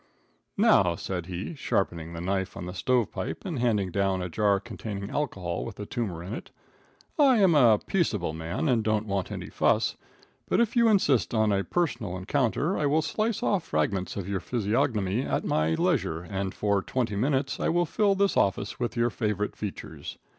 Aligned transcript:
"Now," 0.57 0.95
said 0.95 1.27
he, 1.27 1.53
sharpening 1.53 2.13
the 2.13 2.21
knife 2.21 2.57
on 2.57 2.65
the 2.65 2.73
stove 2.73 3.11
pipe 3.11 3.45
and 3.45 3.59
handing 3.59 3.91
down 3.91 4.23
a 4.23 4.29
jar 4.29 4.59
containing 4.59 5.11
alcohol 5.11 5.63
with 5.63 5.79
a 5.79 5.85
tumor 5.85 6.23
in 6.23 6.33
it, 6.33 6.49
"I 7.19 7.37
am 7.37 7.53
a 7.53 7.77
peaceful 7.77 8.33
man 8.33 8.67
and 8.67 8.83
don't 8.83 9.05
want 9.05 9.31
any 9.31 9.51
fuss; 9.51 9.97
but 10.49 10.59
if 10.59 10.75
you 10.75 10.89
insist 10.89 11.35
on 11.35 11.51
a 11.51 11.63
personal 11.63 12.17
encounter, 12.17 12.79
I 12.79 12.87
will 12.87 13.03
slice 13.03 13.43
off 13.43 13.63
fragments 13.63 14.15
of 14.17 14.27
your 14.27 14.39
physiognomy 14.39 15.21
at 15.21 15.45
my 15.45 15.75
leisure, 15.75 16.23
and 16.23 16.51
for 16.51 16.81
twenty 16.81 17.15
minutes 17.15 17.59
I 17.59 17.69
will 17.69 17.85
fill 17.85 18.15
this 18.15 18.35
office 18.35 18.79
with 18.79 18.97
your 18.97 19.11
favorite 19.11 19.55
features. 19.55 20.17